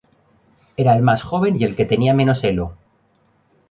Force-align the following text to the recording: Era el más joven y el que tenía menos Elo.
Era 0.77 0.95
el 0.97 1.03
más 1.03 1.21
joven 1.21 1.57
y 1.59 1.63
el 1.63 1.75
que 1.75 1.85
tenía 1.85 2.15
menos 2.15 2.43
Elo. 2.43 2.75